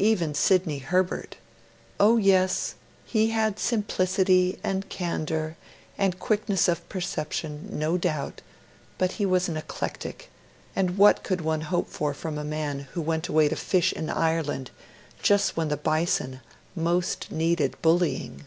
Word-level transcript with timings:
Even 0.00 0.34
Sidney 0.34 0.78
Herbert... 0.78 1.36
oh 2.00 2.16
yes, 2.16 2.74
he 3.06 3.30
had 3.30 3.60
simplicity 3.60 4.58
and 4.64 4.88
candour 4.88 5.54
and 5.96 6.18
quickness 6.18 6.66
of 6.66 6.88
perception, 6.88 7.68
no 7.70 7.96
doubt; 7.96 8.40
but 8.98 9.12
he 9.12 9.24
was 9.24 9.48
an 9.48 9.56
eclectic; 9.56 10.30
and 10.74 10.98
what 10.98 11.22
could 11.22 11.42
one 11.42 11.60
hope 11.60 11.88
for 11.88 12.12
from 12.12 12.38
a 12.38 12.44
man 12.44 12.88
who 12.94 13.00
went 13.00 13.28
away 13.28 13.48
to 13.48 13.54
fish 13.54 13.92
in 13.92 14.10
Ireland 14.10 14.72
just 15.22 15.56
when 15.56 15.68
the 15.68 15.76
Bison 15.76 16.40
most 16.74 17.30
needed 17.30 17.80
bullying? 17.80 18.46